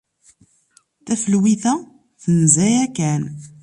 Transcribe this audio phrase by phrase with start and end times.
[1.05, 1.73] Tafelwit-a
[2.21, 3.23] tenza yakan.